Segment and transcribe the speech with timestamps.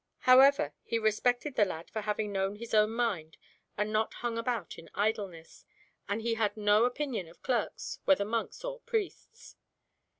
[0.21, 3.37] However, he respected the lad for having known his own mind
[3.77, 5.63] and not hung about in idleness,
[6.09, 9.57] and he had no opinion of clerks, whether monks or priests.